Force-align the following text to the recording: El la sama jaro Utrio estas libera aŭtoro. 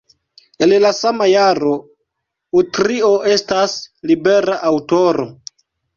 El 0.67 0.71
la 0.83 0.91
sama 0.99 1.27
jaro 1.33 1.73
Utrio 2.61 3.11
estas 3.35 3.77
libera 4.13 4.57
aŭtoro. 4.71 5.29